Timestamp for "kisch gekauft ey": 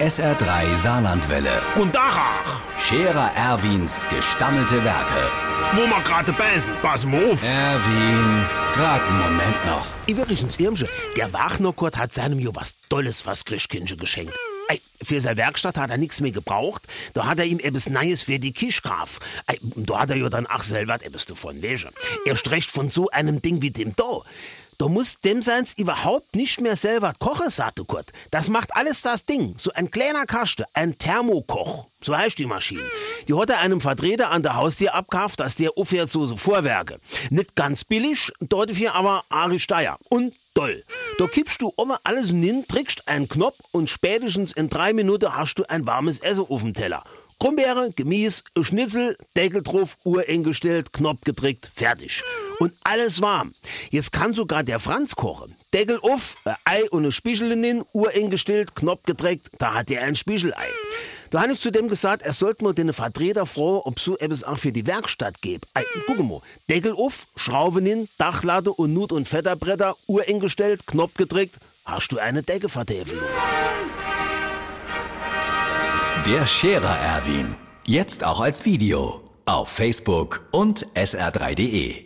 18.52-19.58